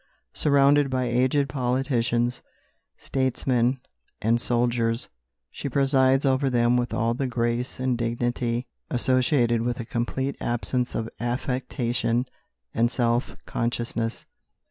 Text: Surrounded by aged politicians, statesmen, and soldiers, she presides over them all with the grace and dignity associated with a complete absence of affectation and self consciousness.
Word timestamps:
Surrounded 0.33 0.89
by 0.89 1.03
aged 1.05 1.47
politicians, 1.47 2.41
statesmen, 2.97 3.79
and 4.19 4.41
soldiers, 4.41 5.09
she 5.51 5.69
presides 5.69 6.25
over 6.25 6.49
them 6.49 6.79
all 6.91 7.09
with 7.11 7.17
the 7.19 7.27
grace 7.27 7.79
and 7.79 7.99
dignity 7.99 8.65
associated 8.89 9.61
with 9.61 9.79
a 9.79 9.85
complete 9.85 10.35
absence 10.41 10.95
of 10.95 11.07
affectation 11.19 12.25
and 12.73 12.89
self 12.89 13.35
consciousness. 13.45 14.25